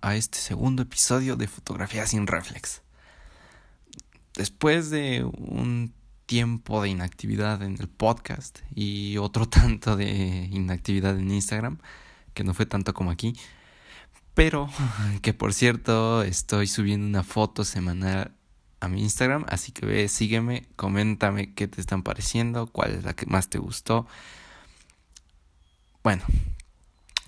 a 0.00 0.16
este 0.16 0.38
segundo 0.38 0.82
episodio 0.82 1.36
de 1.36 1.48
Fotografía 1.48 2.06
sin 2.06 2.26
Reflex. 2.26 2.82
Después 4.34 4.90
de 4.90 5.24
un 5.24 5.92
tiempo 6.26 6.82
de 6.82 6.88
inactividad 6.88 7.62
en 7.62 7.76
el 7.78 7.88
podcast 7.88 8.60
y 8.74 9.18
otro 9.18 9.48
tanto 9.48 9.96
de 9.96 10.48
inactividad 10.50 11.18
en 11.18 11.30
Instagram, 11.30 11.78
que 12.34 12.44
no 12.44 12.54
fue 12.54 12.66
tanto 12.66 12.94
como 12.94 13.10
aquí, 13.10 13.34
pero 14.34 14.70
que 15.22 15.34
por 15.34 15.52
cierto 15.52 16.22
estoy 16.22 16.66
subiendo 16.66 17.06
una 17.06 17.22
foto 17.22 17.64
semanal 17.64 18.32
a 18.80 18.88
mi 18.88 19.02
Instagram, 19.02 19.44
así 19.48 19.72
que 19.72 19.86
ve, 19.86 20.08
sígueme, 20.08 20.66
coméntame 20.76 21.54
qué 21.54 21.68
te 21.68 21.80
están 21.80 22.02
pareciendo, 22.02 22.66
cuál 22.66 22.92
es 22.92 23.04
la 23.04 23.14
que 23.14 23.26
más 23.26 23.48
te 23.48 23.58
gustó. 23.58 24.06
Bueno, 26.02 26.24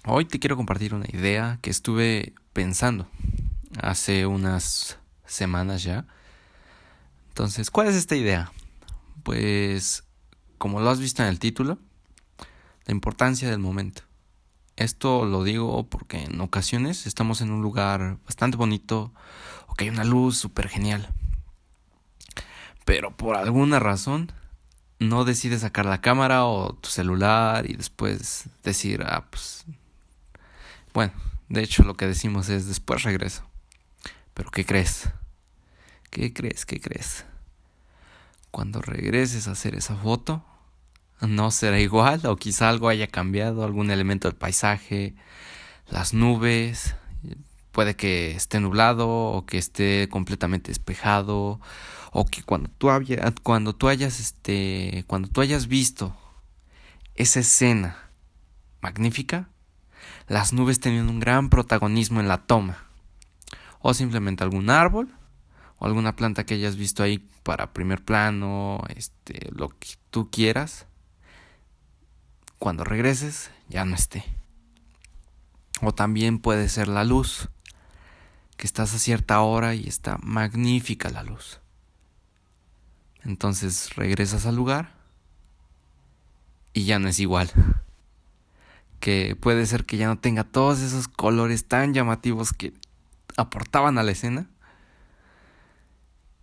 hoy 0.06 0.24
te 0.24 0.38
quiero 0.38 0.56
compartir 0.56 0.94
una 0.94 1.06
idea 1.12 1.58
que 1.62 1.70
estuve 1.70 2.34
pensando 2.52 3.08
hace 3.80 4.26
unas 4.26 4.98
semanas 5.24 5.82
ya. 5.82 6.06
Entonces, 7.28 7.70
¿cuál 7.70 7.88
es 7.88 7.94
esta 7.94 8.16
idea? 8.16 8.52
Pues, 9.22 10.04
como 10.58 10.80
lo 10.80 10.90
has 10.90 11.00
visto 11.00 11.22
en 11.22 11.28
el 11.28 11.38
título, 11.38 11.78
la 12.86 12.92
importancia 12.92 13.50
del 13.50 13.58
momento. 13.58 14.02
Esto 14.76 15.24
lo 15.24 15.44
digo 15.44 15.88
porque 15.88 16.24
en 16.24 16.40
ocasiones 16.40 17.06
estamos 17.06 17.40
en 17.40 17.50
un 17.50 17.62
lugar 17.62 18.18
bastante 18.24 18.56
bonito 18.56 19.12
o 19.68 19.74
que 19.74 19.84
hay 19.84 19.90
una 19.90 20.04
luz 20.04 20.36
súper 20.36 20.68
genial 20.68 21.14
pero 22.84 23.16
por 23.16 23.36
alguna 23.36 23.78
razón 23.78 24.32
no 24.98 25.24
decides 25.24 25.62
sacar 25.62 25.86
la 25.86 26.00
cámara 26.00 26.44
o 26.44 26.74
tu 26.74 26.88
celular 26.88 27.68
y 27.68 27.74
después 27.74 28.48
decir, 28.62 29.02
ah, 29.06 29.26
pues, 29.30 29.64
bueno, 30.94 31.12
de 31.48 31.62
hecho 31.62 31.82
lo 31.82 31.94
que 31.94 32.06
decimos 32.06 32.48
es 32.48 32.66
después 32.66 33.02
regreso. 33.02 33.44
Pero 34.32 34.50
¿qué 34.50 34.64
crees? 34.64 35.10
¿Qué 36.10 36.32
crees? 36.32 36.64
¿Qué 36.64 36.80
crees? 36.80 37.24
Cuando 38.50 38.80
regreses 38.80 39.48
a 39.48 39.52
hacer 39.52 39.74
esa 39.74 39.96
foto, 39.96 40.44
no 41.20 41.50
será 41.50 41.80
igual 41.80 42.24
o 42.26 42.36
quizá 42.36 42.68
algo 42.68 42.88
haya 42.88 43.08
cambiado, 43.08 43.64
algún 43.64 43.90
elemento 43.90 44.28
del 44.28 44.36
paisaje, 44.36 45.14
las 45.88 46.14
nubes, 46.14 46.94
puede 47.72 47.96
que 47.96 48.30
esté 48.36 48.60
nublado 48.60 49.08
o 49.08 49.44
que 49.44 49.58
esté 49.58 50.08
completamente 50.08 50.70
despejado 50.70 51.60
o 52.12 52.24
que 52.24 52.44
cuando 52.44 52.70
tú, 52.78 52.88
cuando 53.42 53.74
tú 53.74 53.88
hayas 53.88 54.20
este 54.20 55.04
cuando 55.08 55.28
tú 55.28 55.40
hayas 55.40 55.66
visto 55.66 56.16
esa 57.16 57.40
escena 57.40 58.10
magnífica 58.80 59.48
las 60.28 60.52
nubes 60.52 60.80
tenían 60.80 61.08
un 61.08 61.20
gran 61.20 61.50
protagonismo 61.50 62.20
en 62.20 62.28
la 62.28 62.38
toma 62.38 62.84
o 63.80 63.94
simplemente 63.94 64.44
algún 64.44 64.70
árbol 64.70 65.08
o 65.78 65.86
alguna 65.86 66.16
planta 66.16 66.44
que 66.44 66.54
hayas 66.54 66.76
visto 66.76 67.02
ahí 67.02 67.18
para 67.42 67.72
primer 67.72 68.04
plano 68.04 68.82
este 68.94 69.50
lo 69.52 69.68
que 69.68 69.88
tú 70.10 70.30
quieras 70.30 70.86
cuando 72.58 72.84
regreses 72.84 73.50
ya 73.68 73.84
no 73.84 73.94
esté 73.94 74.24
o 75.80 75.92
también 75.92 76.38
puede 76.38 76.68
ser 76.68 76.88
la 76.88 77.04
luz 77.04 77.48
que 78.56 78.66
estás 78.66 78.94
a 78.94 78.98
cierta 78.98 79.40
hora 79.40 79.74
y 79.74 79.88
está 79.88 80.18
magnífica 80.22 81.10
la 81.10 81.22
luz. 81.22 81.60
Entonces 83.24 83.94
regresas 83.96 84.46
al 84.46 84.56
lugar 84.56 84.94
y 86.72 86.84
ya 86.84 86.98
no 86.98 87.08
es 87.08 87.18
igual. 87.18 87.50
Que 89.04 89.36
puede 89.36 89.66
ser 89.66 89.84
que 89.84 89.98
ya 89.98 90.06
no 90.06 90.18
tenga 90.18 90.44
todos 90.44 90.80
esos 90.80 91.08
colores 91.08 91.68
tan 91.68 91.92
llamativos 91.92 92.54
que 92.54 92.72
aportaban 93.36 93.98
a 93.98 94.02
la 94.02 94.12
escena. 94.12 94.48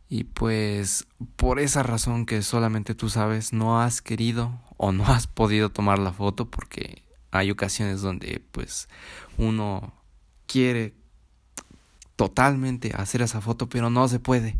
Y 0.10 0.26
pues 0.26 1.08
por 1.38 1.60
esa 1.60 1.82
razón 1.82 2.28
que 2.28 2.44
solamente 2.44 2.94
tú 2.94 3.10
sabes, 3.10 3.52
no 3.52 3.82
has 3.82 4.04
querido 4.04 4.62
o 4.78 4.92
no 4.92 5.08
has 5.08 5.26
podido 5.26 5.70
tomar 5.70 5.98
la 5.98 6.14
foto 6.14 6.52
porque 6.52 7.02
hay 7.32 7.50
ocasiones 7.50 8.02
donde 8.02 8.44
pues 8.52 8.90
uno 9.40 9.96
quiere 10.46 10.94
totalmente 12.16 12.92
hacer 12.96 13.24
esa 13.24 13.42
foto, 13.42 13.70
pero 13.70 13.90
no 13.90 14.08
se 14.08 14.20
puede. 14.20 14.60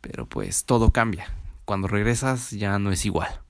Pero 0.00 0.26
pues 0.26 0.64
todo 0.64 0.90
cambia. 0.90 1.32
Cuando 1.64 1.86
regresas 1.86 2.50
ya 2.50 2.76
no 2.80 2.90
es 2.90 3.06
igual. 3.06 3.40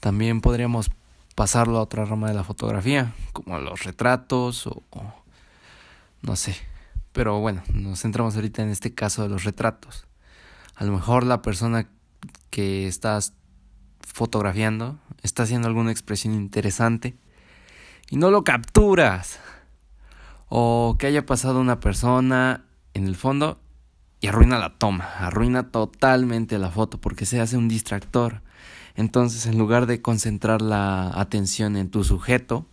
También 0.00 0.40
podríamos 0.40 0.90
pasarlo 1.34 1.78
a 1.78 1.82
otra 1.82 2.04
rama 2.04 2.28
de 2.28 2.34
la 2.34 2.44
fotografía, 2.44 3.14
como 3.32 3.58
los 3.58 3.84
retratos 3.84 4.66
o, 4.66 4.82
no 6.22 6.36
sé. 6.36 6.56
Pero 7.12 7.40
bueno, 7.40 7.62
nos 7.72 8.02
centramos 8.02 8.34
ahorita 8.36 8.62
en 8.62 8.70
este 8.70 8.94
caso 8.94 9.22
de 9.22 9.28
los 9.28 9.44
retratos. 9.44 10.06
A 10.74 10.84
lo 10.84 10.92
mejor 10.92 11.24
la 11.24 11.42
persona 11.42 11.88
que 12.50 12.86
estás 12.86 13.34
fotografiando 14.00 14.98
está 15.22 15.44
haciendo 15.44 15.68
alguna 15.68 15.90
expresión 15.90 16.34
interesante 16.34 17.16
y 18.10 18.16
no 18.16 18.30
lo 18.30 18.44
capturas 18.44 19.38
o 20.48 20.96
que 20.98 21.06
haya 21.06 21.26
pasado 21.26 21.60
una 21.60 21.80
persona 21.80 22.64
en 22.94 23.06
el 23.06 23.16
fondo 23.16 23.60
y 24.20 24.26
arruina 24.26 24.58
la 24.58 24.76
toma, 24.78 25.04
arruina 25.18 25.70
totalmente 25.70 26.58
la 26.58 26.70
foto 26.70 27.00
porque 27.00 27.26
se 27.26 27.40
hace 27.40 27.56
un 27.56 27.68
distractor. 27.68 28.42
Entonces, 28.98 29.46
en 29.46 29.56
lugar 29.56 29.86
de 29.86 30.02
concentrar 30.02 30.60
la 30.60 31.08
atención 31.18 31.76
en 31.76 31.88
tu 31.88 32.02
sujeto, 32.02 32.66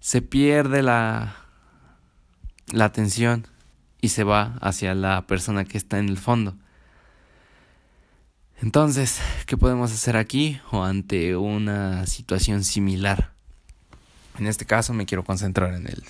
se 0.00 0.22
pierde 0.22 0.82
la, 0.82 1.36
la 2.72 2.86
atención 2.86 3.46
y 4.00 4.08
se 4.08 4.24
va 4.24 4.58
hacia 4.60 4.92
la 4.94 5.28
persona 5.28 5.64
que 5.64 5.78
está 5.78 6.00
en 6.00 6.08
el 6.08 6.18
fondo. 6.18 6.56
Entonces, 8.60 9.20
¿qué 9.46 9.56
podemos 9.56 9.92
hacer 9.92 10.16
aquí 10.16 10.60
o 10.72 10.82
ante 10.82 11.36
una 11.36 12.06
situación 12.06 12.64
similar? 12.64 13.30
En 14.36 14.48
este 14.48 14.66
caso 14.66 14.94
me 14.94 15.06
quiero 15.06 15.24
concentrar 15.24 15.74
en 15.74 15.86
el 15.86 16.02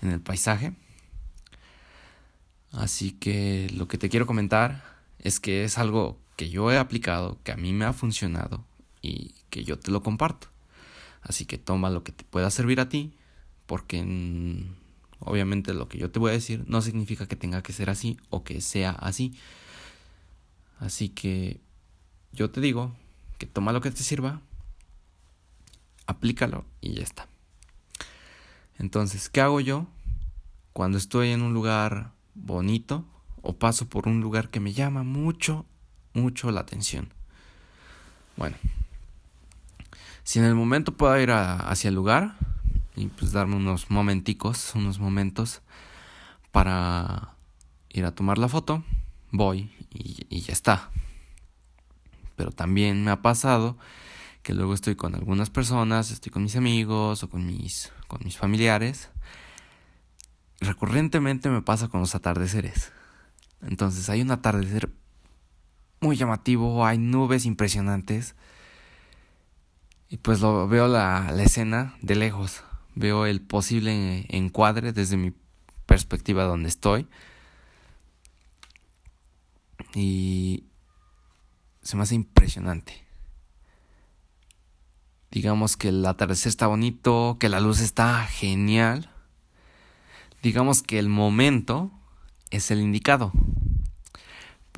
en 0.00 0.12
el 0.12 0.20
paisaje. 0.20 0.72
Así 2.72 3.12
que 3.12 3.68
lo 3.74 3.86
que 3.86 3.98
te 3.98 4.08
quiero 4.08 4.26
comentar 4.26 4.82
es 5.18 5.40
que 5.40 5.64
es 5.64 5.76
algo 5.76 6.18
que 6.36 6.50
yo 6.50 6.70
he 6.70 6.78
aplicado, 6.78 7.38
que 7.42 7.52
a 7.52 7.56
mí 7.56 7.72
me 7.72 7.84
ha 7.84 7.92
funcionado 7.92 8.64
y 9.02 9.34
que 9.50 9.64
yo 9.64 9.78
te 9.78 9.90
lo 9.90 10.02
comparto. 10.02 10.48
Así 11.22 11.46
que 11.46 11.58
toma 11.58 11.90
lo 11.90 12.04
que 12.04 12.12
te 12.12 12.24
pueda 12.24 12.50
servir 12.50 12.78
a 12.78 12.88
ti, 12.88 13.14
porque 13.66 14.00
obviamente 15.18 15.74
lo 15.74 15.88
que 15.88 15.98
yo 15.98 16.10
te 16.10 16.18
voy 16.18 16.30
a 16.30 16.34
decir 16.34 16.64
no 16.68 16.82
significa 16.82 17.26
que 17.26 17.36
tenga 17.36 17.62
que 17.62 17.72
ser 17.72 17.90
así 17.90 18.18
o 18.30 18.44
que 18.44 18.60
sea 18.60 18.90
así. 18.92 19.34
Así 20.78 21.08
que 21.08 21.60
yo 22.32 22.50
te 22.50 22.60
digo 22.60 22.94
que 23.38 23.46
toma 23.46 23.72
lo 23.72 23.80
que 23.80 23.90
te 23.90 24.02
sirva, 24.02 24.40
aplícalo 26.06 26.64
y 26.80 26.94
ya 26.94 27.02
está. 27.02 27.28
Entonces, 28.78 29.28
¿qué 29.28 29.40
hago 29.40 29.60
yo 29.60 29.86
cuando 30.72 30.98
estoy 30.98 31.30
en 31.30 31.42
un 31.42 31.54
lugar 31.54 32.12
bonito 32.34 33.04
o 33.40 33.56
paso 33.56 33.88
por 33.88 34.06
un 34.06 34.20
lugar 34.20 34.50
que 34.50 34.60
me 34.60 34.74
llama 34.74 35.02
mucho, 35.02 35.64
mucho 36.16 36.50
la 36.50 36.60
atención? 36.60 37.12
Bueno, 38.36 38.56
si 40.24 40.38
en 40.38 40.44
el 40.44 40.54
momento 40.54 40.92
puedo 40.92 41.18
ir 41.20 41.30
hacia 41.30 41.88
el 41.88 41.94
lugar 41.94 42.36
y 42.96 43.06
pues 43.06 43.32
darme 43.32 43.56
unos 43.56 43.90
momenticos, 43.90 44.74
unos 44.74 44.98
momentos 44.98 45.62
para 46.50 47.34
ir 47.90 48.04
a 48.04 48.14
tomar 48.14 48.38
la 48.38 48.48
foto, 48.48 48.82
voy 49.30 49.70
y, 49.92 50.26
y 50.28 50.40
ya 50.40 50.52
está. 50.52 50.90
Pero 52.34 52.50
también 52.50 53.04
me 53.04 53.10
ha 53.10 53.22
pasado 53.22 53.78
que 54.46 54.54
luego 54.54 54.74
estoy 54.74 54.94
con 54.94 55.16
algunas 55.16 55.50
personas, 55.50 56.12
estoy 56.12 56.30
con 56.30 56.44
mis 56.44 56.54
amigos 56.54 57.24
o 57.24 57.28
con 57.28 57.44
mis, 57.44 57.92
con 58.06 58.20
mis 58.24 58.36
familiares. 58.36 59.10
Recurrentemente 60.60 61.48
me 61.48 61.62
pasa 61.62 61.88
con 61.88 61.98
los 61.98 62.14
atardeceres. 62.14 62.92
Entonces 63.60 64.08
hay 64.08 64.22
un 64.22 64.30
atardecer 64.30 64.90
muy 66.06 66.16
llamativo, 66.16 66.86
hay 66.86 66.98
nubes 66.98 67.46
impresionantes. 67.46 68.34
Y 70.08 70.18
pues 70.18 70.40
lo 70.40 70.68
veo 70.68 70.88
la, 70.88 71.32
la 71.32 71.42
escena 71.42 71.94
de 72.00 72.14
lejos. 72.14 72.62
Veo 72.94 73.26
el 73.26 73.40
posible 73.40 74.26
encuadre 74.28 74.92
desde 74.92 75.16
mi 75.16 75.32
perspectiva 75.84 76.44
donde 76.44 76.68
estoy. 76.68 77.06
Y 79.94 80.64
se 81.82 81.96
me 81.96 82.02
hace 82.02 82.14
impresionante 82.14 83.06
digamos 85.36 85.76
que 85.76 85.88
el 85.88 86.06
atardecer 86.06 86.48
está 86.48 86.66
bonito, 86.66 87.36
que 87.38 87.50
la 87.50 87.60
luz 87.60 87.80
está 87.80 88.24
genial, 88.24 89.10
digamos 90.42 90.82
que 90.82 90.98
el 90.98 91.10
momento 91.10 91.90
es 92.50 92.70
el 92.70 92.80
indicado. 92.80 93.32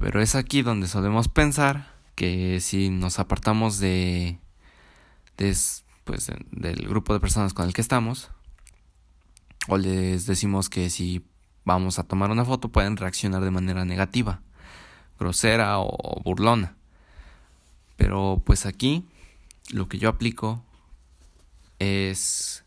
Pero 0.01 0.23
es 0.23 0.35
aquí 0.35 0.63
donde 0.63 0.87
solemos 0.87 1.29
pensar 1.29 1.93
que 2.15 2.61
si 2.61 2.89
nos 2.91 3.19
apartamos 3.19 3.79
de, 3.79 4.39
pues, 6.05 6.33
del 6.51 6.89
grupo 6.89 7.13
de 7.13 7.21
personas 7.21 7.55
con 7.55 7.67
el 7.67 7.75
que 7.75 7.81
estamos, 7.81 8.31
O 9.69 9.77
les 9.77 10.25
decimos 10.25 10.71
que 10.71 10.89
si 10.89 11.23
vamos 11.65 11.99
a 11.99 12.05
tomar 12.05 12.31
una 12.31 12.47
foto 12.47 12.71
pueden 12.71 12.97
reaccionar 12.97 13.45
de 13.45 13.51
manera 13.51 13.85
negativa, 13.85 14.41
grosera 15.19 15.79
o 15.79 16.23
burlona. 16.25 16.75
Pero 17.97 18.43
pues 18.47 18.65
aquí 18.65 19.05
lo 19.71 19.87
que 19.87 19.99
yo 19.99 20.09
aplico 20.09 20.65
es, 21.79 22.65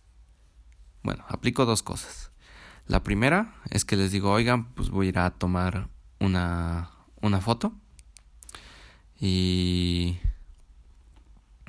bueno, 1.01 1.25
aplico 1.27 1.65
dos 1.65 1.81
cosas. 1.81 2.31
La 2.85 3.01
primera 3.01 3.55
es 3.71 3.83
que 3.83 3.97
les 3.97 4.11
digo, 4.11 4.31
oigan, 4.31 4.65
pues 4.73 4.89
voy 4.91 5.07
a 5.07 5.09
ir 5.09 5.19
a 5.19 5.31
tomar 5.31 5.89
una, 6.19 6.90
una 7.21 7.41
foto 7.41 7.73
y 9.19 10.17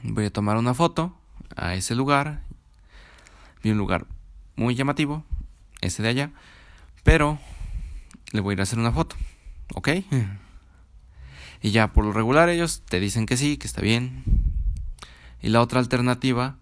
voy 0.02 0.26
a 0.26 0.32
tomar 0.32 0.56
una 0.56 0.74
foto 0.74 1.14
a 1.54 1.74
ese 1.74 1.94
lugar. 1.94 2.42
Vi 3.62 3.70
un 3.70 3.78
lugar 3.78 4.06
muy 4.56 4.74
llamativo, 4.74 5.24
ese 5.80 6.02
de 6.02 6.08
allá, 6.08 6.30
pero 7.04 7.38
le 8.32 8.40
voy 8.40 8.52
a 8.52 8.54
ir 8.54 8.60
a 8.60 8.62
hacer 8.64 8.78
una 8.78 8.92
foto, 8.92 9.16
¿ok? 9.74 9.88
Y 11.60 11.70
ya 11.70 11.92
por 11.92 12.04
lo 12.04 12.12
regular 12.12 12.48
ellos 12.48 12.82
te 12.88 12.98
dicen 12.98 13.26
que 13.26 13.36
sí, 13.36 13.56
que 13.56 13.66
está 13.66 13.82
bien. 13.82 14.24
Y 15.40 15.48
la 15.48 15.60
otra 15.60 15.78
alternativa 15.78 16.56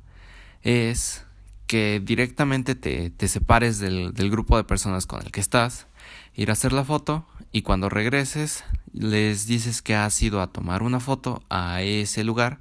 es 0.62 1.24
que 1.66 2.02
directamente 2.04 2.74
te, 2.74 3.10
te 3.10 3.28
separes 3.28 3.78
del, 3.78 4.12
del, 4.12 4.30
grupo 4.30 4.56
de 4.56 4.64
personas 4.64 5.06
con 5.06 5.22
el 5.22 5.30
que 5.30 5.40
estás, 5.40 5.86
ir 6.34 6.50
a 6.50 6.54
hacer 6.54 6.72
la 6.72 6.84
foto 6.84 7.26
y 7.52 7.62
cuando 7.62 7.88
regreses 7.88 8.64
les 8.92 9.46
dices 9.46 9.82
que 9.82 9.94
has 9.94 10.20
ido 10.22 10.40
a 10.40 10.48
tomar 10.48 10.82
una 10.82 11.00
foto 11.00 11.42
a 11.48 11.82
ese 11.82 12.24
lugar, 12.24 12.58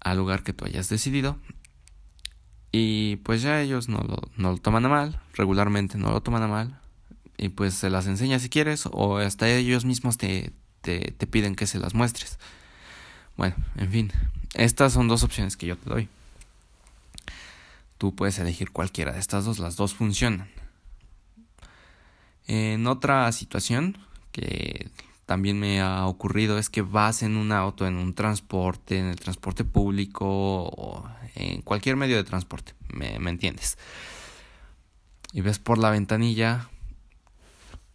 al 0.00 0.16
lugar 0.16 0.42
que 0.42 0.52
tú 0.52 0.64
hayas 0.64 0.88
decidido. 0.88 1.38
Y 2.70 3.16
pues 3.16 3.42
ya 3.42 3.60
ellos 3.60 3.88
no 3.88 3.98
lo, 3.98 4.20
no 4.36 4.52
lo 4.52 4.58
toman 4.58 4.84
a 4.84 4.88
mal, 4.88 5.20
regularmente 5.34 5.98
no 5.98 6.10
lo 6.10 6.20
toman 6.20 6.42
a 6.42 6.48
mal. 6.48 6.80
Y 7.36 7.50
pues 7.50 7.74
se 7.74 7.90
las 7.90 8.06
enseña 8.06 8.38
si 8.38 8.48
quieres 8.48 8.88
o 8.90 9.18
hasta 9.18 9.48
ellos 9.48 9.84
mismos 9.84 10.18
te, 10.18 10.52
te, 10.80 11.12
te 11.16 11.26
piden 11.26 11.54
que 11.54 11.66
se 11.66 11.78
las 11.78 11.94
muestres. 11.94 12.38
Bueno, 13.36 13.54
en 13.76 13.90
fin, 13.90 14.12
estas 14.54 14.92
son 14.92 15.08
dos 15.08 15.22
opciones 15.22 15.56
que 15.56 15.66
yo 15.66 15.76
te 15.76 15.88
doy. 15.88 16.08
Tú 17.98 18.14
puedes 18.14 18.38
elegir 18.38 18.70
cualquiera 18.70 19.12
de 19.12 19.20
estas 19.20 19.44
dos, 19.44 19.58
las 19.58 19.76
dos 19.76 19.94
funcionan. 19.94 20.48
En 22.48 22.86
otra 22.86 23.30
situación 23.32 23.98
que 24.32 24.90
también 25.26 25.60
me 25.60 25.82
ha 25.82 26.06
ocurrido 26.06 26.56
es 26.56 26.70
que 26.70 26.80
vas 26.80 27.22
en 27.22 27.36
un 27.36 27.52
auto, 27.52 27.86
en 27.86 27.96
un 27.96 28.14
transporte, 28.14 28.98
en 28.98 29.06
el 29.06 29.20
transporte 29.20 29.62
público 29.62 30.26
o 30.26 31.06
en 31.34 31.60
cualquier 31.60 31.96
medio 31.96 32.16
de 32.16 32.24
transporte, 32.24 32.72
me, 32.88 33.14
entiendes. 33.28 33.76
Y 35.34 35.42
ves 35.42 35.58
por 35.58 35.76
la 35.76 35.90
ventanilla 35.90 36.70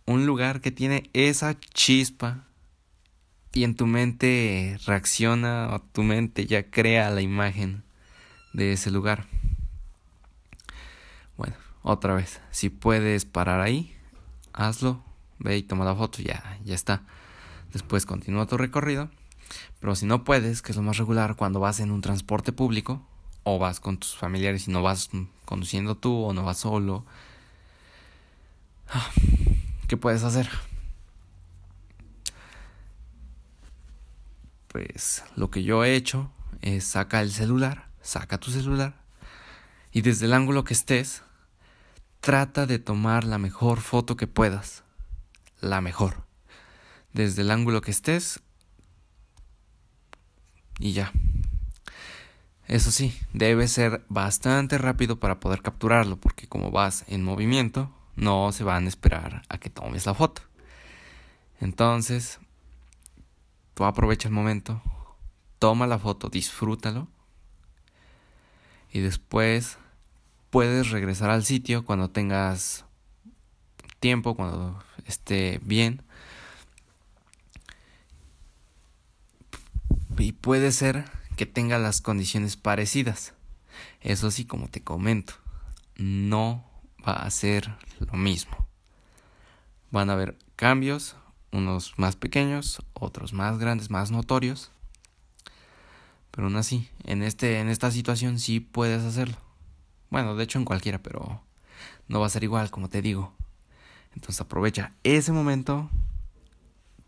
un 0.05 0.27
lugar 0.27 0.61
que 0.61 0.69
tiene 0.69 1.09
esa 1.13 1.59
chispa 1.59 2.45
y 3.51 3.63
en 3.63 3.75
tu 3.75 3.88
mente 3.88 4.77
reacciona 4.85 5.73
o 5.73 5.81
tu 5.81 6.03
mente 6.03 6.45
ya 6.45 6.69
crea 6.69 7.09
la 7.09 7.21
imagen 7.21 7.83
de 8.53 8.73
ese 8.73 8.91
lugar. 8.91 9.25
Bueno, 11.35 11.55
otra 11.81 12.13
vez, 12.13 12.41
si 12.51 12.69
puedes 12.69 13.25
parar 13.25 13.59
ahí, 13.59 13.92
hazlo, 14.53 15.03
ve 15.39 15.57
y 15.57 15.63
toma 15.63 15.85
la 15.85 15.95
foto, 15.95 16.21
ya, 16.21 16.59
ya 16.63 16.75
está. 16.75 17.03
Después 17.71 18.05
continúa 18.05 18.45
tu 18.45 18.57
recorrido. 18.57 19.09
Pero 19.79 19.95
si 19.95 20.05
no 20.05 20.23
puedes, 20.23 20.61
que 20.61 20.71
es 20.71 20.77
lo 20.77 20.83
más 20.83 20.97
regular 20.97 21.35
cuando 21.35 21.59
vas 21.59 21.79
en 21.79 21.91
un 21.91 22.01
transporte 22.01 22.51
público, 22.51 23.05
o 23.44 23.59
vas 23.59 23.79
con 23.79 23.97
tus 23.97 24.15
familiares 24.15 24.67
y 24.67 24.71
no 24.71 24.81
vas 24.81 25.09
conduciendo 25.45 25.95
tú, 25.95 26.23
o 26.23 26.33
no 26.33 26.44
vas 26.44 26.59
solo, 26.59 27.05
¿qué 29.88 29.97
puedes 29.97 30.23
hacer? 30.23 30.50
Pues 34.69 35.23
lo 35.35 35.51
que 35.51 35.63
yo 35.63 35.83
he 35.83 35.95
hecho 35.95 36.31
es 36.61 36.85
saca 36.85 37.21
el 37.21 37.31
celular, 37.31 37.89
saca 38.01 38.39
tu 38.39 38.50
celular, 38.50 38.95
y 39.91 40.01
desde 40.01 40.25
el 40.25 40.33
ángulo 40.33 40.63
que 40.63 40.73
estés, 40.73 41.21
trata 42.23 42.65
de 42.65 42.79
tomar 42.79 43.25
la 43.25 43.37
mejor 43.37 43.81
foto 43.81 44.15
que 44.15 44.27
puedas. 44.27 44.85
La 45.59 45.81
mejor. 45.81 46.23
Desde 47.11 47.41
el 47.41 47.51
ángulo 47.51 47.81
que 47.81 47.91
estés. 47.91 48.39
Y 50.79 50.93
ya. 50.93 51.11
Eso 52.65 52.91
sí, 52.91 53.13
debe 53.33 53.67
ser 53.67 54.05
bastante 54.07 54.77
rápido 54.77 55.19
para 55.19 55.41
poder 55.41 55.61
capturarlo, 55.61 56.15
porque 56.15 56.47
como 56.47 56.71
vas 56.71 57.03
en 57.09 57.25
movimiento, 57.25 57.91
no 58.15 58.53
se 58.53 58.63
van 58.63 58.85
a 58.85 58.87
esperar 58.87 59.41
a 59.49 59.57
que 59.57 59.69
tomes 59.69 60.05
la 60.05 60.13
foto. 60.13 60.43
Entonces, 61.59 62.39
tú 63.73 63.83
aprovecha 63.83 64.29
el 64.29 64.33
momento, 64.33 64.81
toma 65.59 65.87
la 65.87 65.99
foto, 65.99 66.29
disfrútalo 66.29 67.09
y 68.93 69.01
después 69.01 69.77
puedes 70.53 70.91
regresar 70.91 71.31
al 71.31 71.44
sitio 71.44 71.83
cuando 71.83 72.11
tengas 72.11 72.85
tiempo, 74.00 74.35
cuando 74.35 74.83
esté 75.07 75.59
bien. 75.63 76.03
Y 80.15 80.33
puede 80.33 80.71
ser 80.71 81.05
que 81.38 81.47
tenga 81.47 81.79
las 81.79 82.01
condiciones 82.01 82.55
parecidas. 82.55 83.33
Eso 84.01 84.29
sí, 84.29 84.45
como 84.45 84.67
te 84.67 84.83
comento, 84.83 85.33
no 85.97 86.63
va 87.03 87.13
a 87.13 87.31
ser 87.31 87.75
lo 88.00 88.13
mismo. 88.13 88.67
Van 89.89 90.11
a 90.11 90.13
haber 90.13 90.38
cambios, 90.55 91.15
unos 91.51 91.97
más 91.97 92.15
pequeños, 92.15 92.83
otros 92.94 93.33
más 93.33 93.57
grandes, 93.57 93.89
más 93.89 94.11
notorios. 94.11 94.69
Pero 96.29 96.45
aún 96.45 96.57
así, 96.57 96.89
en, 97.05 97.23
este, 97.23 97.59
en 97.59 97.69
esta 97.69 97.89
situación 97.89 98.38
sí 98.38 98.59
puedes 98.59 99.01
hacerlo. 99.01 99.42
Bueno, 100.13 100.36
de 100.36 100.44
hecho 100.44 100.60
en 100.60 100.65
cualquiera, 100.65 101.01
pero 101.01 101.42
no 102.07 102.19
va 102.19 102.27
a 102.27 102.30
ser 102.30 102.44
igual, 102.44 102.69
como 102.69 102.88
te 102.88 103.01
digo. 103.01 103.33
Entonces 104.13 104.42
aprovecha 104.42 104.94
ese 105.04 105.31
momento, 105.31 105.89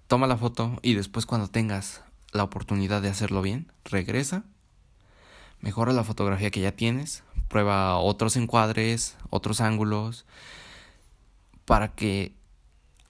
toma 0.07 0.25
la 0.25 0.37
foto 0.37 0.79
y 0.81 0.95
después 0.95 1.27
cuando 1.27 1.47
tengas 1.47 2.01
la 2.31 2.43
oportunidad 2.43 3.03
de 3.03 3.09
hacerlo 3.09 3.43
bien, 3.43 3.71
regresa, 3.83 4.43
mejora 5.61 5.93
la 5.93 6.03
fotografía 6.03 6.49
que 6.49 6.61
ya 6.61 6.71
tienes, 6.71 7.23
prueba 7.47 7.95
otros 7.97 8.37
encuadres, 8.37 9.17
otros 9.29 9.61
ángulos, 9.61 10.25
para 11.65 11.89
que 11.89 12.33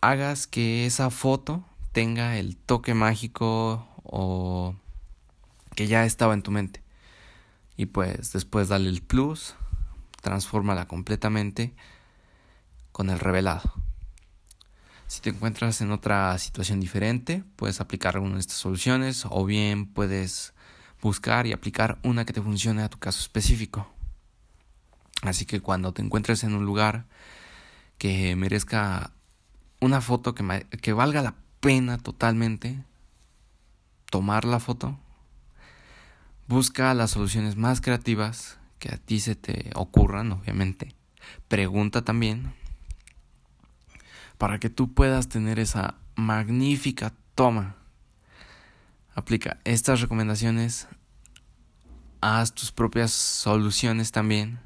hagas 0.01 0.45
que 0.45 0.85
esa 0.85 1.09
foto 1.09 1.63
tenga 1.93 2.37
el 2.37 2.57
toque 2.57 2.95
mágico 2.95 3.87
o 4.03 4.75
que 5.73 5.87
ya 5.87 6.03
estaba 6.03 6.33
en 6.33 6.41
tu 6.41 6.51
mente. 6.51 6.83
Y 7.77 7.87
pues 7.87 8.33
después 8.33 8.67
dale 8.67 8.89
el 8.89 9.01
plus, 9.01 9.55
transfórmala 10.25 10.87
completamente 10.87 11.75
con 12.91 13.11
el 13.11 13.19
revelado. 13.19 13.61
Si 15.05 15.21
te 15.21 15.29
encuentras 15.29 15.81
en 15.81 15.91
otra 15.91 16.35
situación 16.39 16.79
diferente, 16.79 17.43
puedes 17.57 17.79
aplicar 17.79 18.15
alguna 18.15 18.33
de 18.33 18.39
estas 18.39 18.57
soluciones 18.57 19.27
o 19.29 19.45
bien 19.45 19.85
puedes 19.85 20.55
buscar 20.99 21.45
y 21.45 21.53
aplicar 21.53 21.99
una 22.01 22.25
que 22.25 22.33
te 22.33 22.41
funcione 22.41 22.81
a 22.81 22.89
tu 22.89 22.97
caso 22.97 23.19
específico. 23.19 23.87
Así 25.21 25.45
que 25.45 25.59
cuando 25.59 25.93
te 25.93 26.01
encuentres 26.01 26.43
en 26.43 26.55
un 26.55 26.65
lugar 26.65 27.05
que 27.99 28.35
merezca 28.35 29.11
una 29.79 30.01
foto 30.01 30.33
que, 30.33 30.65
que 30.81 30.93
valga 30.93 31.21
la 31.21 31.35
pena 31.59 31.99
totalmente 31.99 32.83
tomar 34.09 34.43
la 34.43 34.59
foto, 34.59 34.97
busca 36.47 36.95
las 36.95 37.11
soluciones 37.11 37.57
más 37.57 37.79
creativas 37.79 38.57
que 38.79 38.93
a 38.93 38.97
ti 38.97 39.19
se 39.19 39.35
te 39.35 39.71
ocurran, 39.75 40.31
obviamente. 40.31 40.95
Pregunta 41.47 42.03
también 42.03 42.53
para 44.37 44.59
que 44.59 44.69
tú 44.69 44.93
puedas 44.93 45.29
tener 45.29 45.59
esa 45.59 45.95
magnífica 46.15 47.13
toma. 47.35 47.77
Aplica 49.13 49.59
estas 49.63 50.01
recomendaciones, 50.01 50.87
haz 52.21 52.53
tus 52.53 52.71
propias 52.71 53.11
soluciones 53.11 54.11
también 54.11 54.59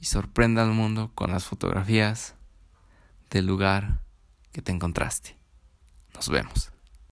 y 0.00 0.04
sorprenda 0.04 0.62
al 0.62 0.72
mundo 0.72 1.10
con 1.14 1.30
las 1.30 1.44
fotografías 1.44 2.34
del 3.30 3.46
lugar 3.46 4.00
que 4.52 4.60
te 4.60 4.72
encontraste. 4.72 5.36
Nos 6.14 6.28
vemos. 6.28 6.73